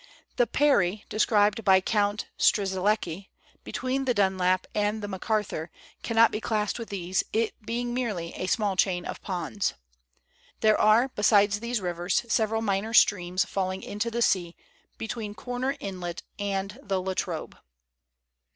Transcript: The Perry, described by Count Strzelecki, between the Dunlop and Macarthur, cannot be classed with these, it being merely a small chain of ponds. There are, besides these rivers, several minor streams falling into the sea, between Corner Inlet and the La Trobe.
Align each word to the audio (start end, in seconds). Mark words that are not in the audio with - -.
The 0.37 0.47
Perry, 0.47 1.05
described 1.09 1.63
by 1.63 1.79
Count 1.79 2.25
Strzelecki, 2.35 3.29
between 3.63 4.05
the 4.05 4.15
Dunlop 4.15 4.65
and 4.73 4.99
Macarthur, 5.07 5.69
cannot 6.01 6.31
be 6.31 6.41
classed 6.41 6.79
with 6.79 6.89
these, 6.89 7.23
it 7.33 7.63
being 7.63 7.93
merely 7.93 8.33
a 8.33 8.47
small 8.47 8.75
chain 8.75 9.05
of 9.05 9.21
ponds. 9.21 9.75
There 10.61 10.81
are, 10.81 11.09
besides 11.09 11.59
these 11.59 11.79
rivers, 11.81 12.25
several 12.27 12.63
minor 12.63 12.95
streams 12.95 13.45
falling 13.45 13.83
into 13.83 14.09
the 14.09 14.23
sea, 14.23 14.55
between 14.97 15.35
Corner 15.35 15.75
Inlet 15.79 16.23
and 16.39 16.79
the 16.81 16.99
La 16.99 17.13
Trobe. 17.13 17.55